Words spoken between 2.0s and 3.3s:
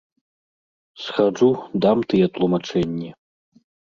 тыя тлумачэнні.